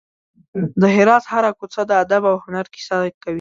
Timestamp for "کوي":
3.21-3.29